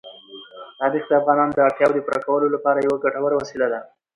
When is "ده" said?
3.73-3.79